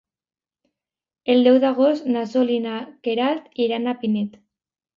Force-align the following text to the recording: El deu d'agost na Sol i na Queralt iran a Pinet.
El 1.33 1.45
deu 1.49 1.59
d'agost 1.65 2.09
na 2.17 2.25
Sol 2.33 2.55
i 2.55 2.57
na 2.65 2.81
Queralt 3.09 3.63
iran 3.69 3.87
a 3.87 3.97
Pinet. 4.05 4.45